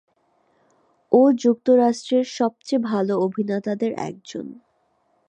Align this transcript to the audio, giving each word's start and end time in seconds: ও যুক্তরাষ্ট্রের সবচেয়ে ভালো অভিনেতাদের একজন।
ও 1.11 1.21
যুক্তরাষ্ট্রের 1.43 2.25
সবচেয়ে 2.37 2.85
ভালো 2.89 3.13
অভিনেতাদের 3.19 3.91
একজন। 4.09 4.45